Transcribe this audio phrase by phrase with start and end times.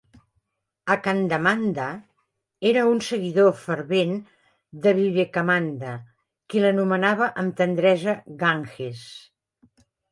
[0.93, 1.89] Akhandananda
[2.71, 4.17] era un seguidor fervent
[4.87, 5.95] de Vivekananda,
[6.49, 9.09] qui l"anomenava amb tendresa "Ganges".